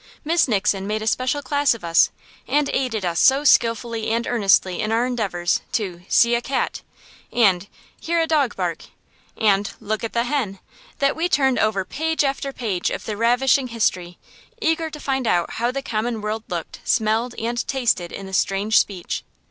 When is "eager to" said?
14.59-14.99